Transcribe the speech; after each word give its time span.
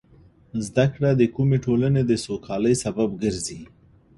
زده 0.65 0.85
کړه 0.93 1.09
د 1.15 1.21
کومې 1.35 1.57
ټولنې 1.65 2.01
د 2.05 2.11
سوکالۍ 2.25 2.75
سبب 2.83 3.09
ګرځي. 3.23 3.61